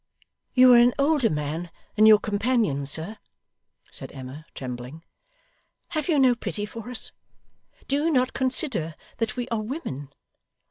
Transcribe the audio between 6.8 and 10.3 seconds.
us? Do you not consider that we are women?